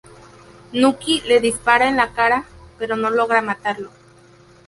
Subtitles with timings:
[0.73, 2.43] Nucky le dispara en la cara,
[2.79, 3.91] pero no logra matarlo.